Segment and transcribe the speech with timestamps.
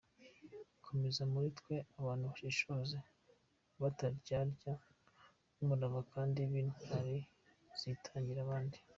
[0.85, 2.97] Komeza muri twe abantu bashishoza,
[3.81, 4.71] bataryarya,
[5.53, 7.17] b’umurava kandi b’intwari
[7.79, 8.77] zitangira abandi.